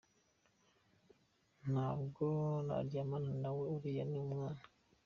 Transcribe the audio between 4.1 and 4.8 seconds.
umwana.